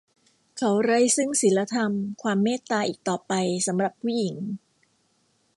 [0.57, 1.91] เขาไร้ซึ่งศีลธรรม
[2.21, 3.33] ความเมตตา อีกต่อไป
[3.67, 4.35] สำหรับผู้หญิง